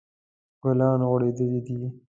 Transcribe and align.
ګلان 0.63 0.99
غوړیدلی 1.09 1.59
دي 1.65 1.77